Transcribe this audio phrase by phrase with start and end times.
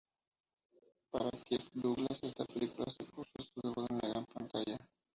[1.11, 4.77] Para Kirk Douglas, esta película supuso su debut en la gran pantalla.